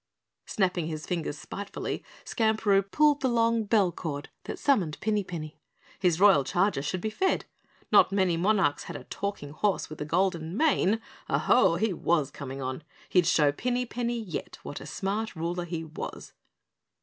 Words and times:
Snapping 0.47 0.87
his 0.87 1.05
fingers 1.05 1.37
spitefully, 1.37 2.03
Skamperoo 2.25 2.81
pulled 2.81 3.21
the 3.21 3.27
long 3.29 3.65
bell 3.65 3.91
cord 3.91 4.29
that 4.45 4.57
summoned 4.57 4.99
Pinny 4.99 5.23
Penny. 5.23 5.59
His 5.99 6.19
Royal 6.19 6.43
Charger 6.43 6.81
should 6.81 7.01
be 7.01 7.11
fed. 7.11 7.45
Not 7.91 8.11
many 8.11 8.35
monarchs 8.35 8.85
had 8.85 8.95
a 8.95 9.03
talking 9.03 9.51
horse 9.51 9.91
with 9.91 10.01
a 10.01 10.05
golden 10.05 10.57
mane. 10.57 10.99
Aho, 11.29 11.73
but 11.73 11.81
he 11.81 11.93
was 11.93 12.31
coming 12.31 12.63
on! 12.63 12.83
He'd 13.09 13.27
show 13.27 13.51
Pinny 13.51 13.85
Penny 13.85 14.19
yet 14.19 14.57
what 14.63 14.81
a 14.81 14.87
smart 14.87 15.35
ruler 15.35 15.65
he 15.65 15.83
was! 15.83 16.33